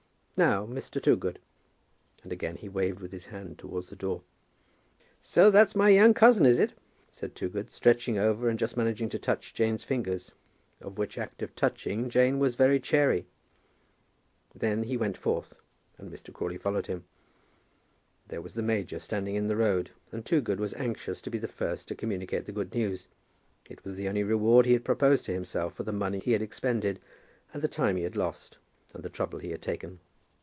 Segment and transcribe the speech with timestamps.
[0.37, 0.99] Now, Mr.
[0.99, 1.37] Toogood."
[2.23, 4.23] And again he waved with his hand towards the door.
[5.19, 6.73] "So that's my young cousin, is it?"
[7.11, 10.31] said Toogood, stretching over and just managing to touch Jane's fingers,
[10.79, 13.27] of which act of touching Jane was very chary.
[14.55, 15.53] Then he went forth,
[15.99, 16.33] and Mr.
[16.33, 17.03] Crawley followed him.
[18.29, 21.47] There was the major standing in the road, and Toogood was anxious to be the
[21.47, 23.09] first to communicate the good news.
[23.69, 26.41] It was the only reward he had proposed to himself for the money he had
[26.41, 26.99] expended
[27.53, 28.57] and the time he had lost
[28.95, 29.99] and the trouble he had taken.